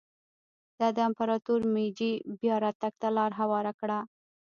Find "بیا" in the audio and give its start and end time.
2.39-2.55